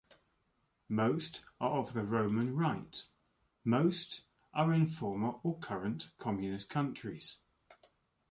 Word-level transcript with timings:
Most 0.89 1.41
are 1.59 1.77
of 1.77 1.93
the 1.93 2.03
Roman 2.03 2.55
rite; 2.55 3.03
most 3.63 4.21
are 4.51 4.73
in 4.73 4.87
former 4.87 5.35
or 5.43 5.59
current 5.59 6.09
communist 6.17 6.71
countries. 6.71 7.37